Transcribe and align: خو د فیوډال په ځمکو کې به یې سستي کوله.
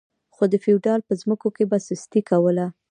خو 0.35 0.43
د 0.53 0.55
فیوډال 0.63 1.01
په 1.07 1.13
ځمکو 1.21 1.47
کې 1.55 1.63
به 1.69 1.77
یې 1.79 1.83
سستي 1.87 2.21
کوله. 2.29 2.65